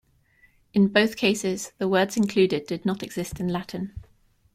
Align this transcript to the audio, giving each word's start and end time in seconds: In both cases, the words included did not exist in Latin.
In 0.73 0.87
both 0.87 1.15
cases, 1.15 1.73
the 1.77 1.87
words 1.87 2.17
included 2.17 2.65
did 2.65 2.87
not 2.87 3.03
exist 3.03 3.39
in 3.39 3.49
Latin. 3.49 3.93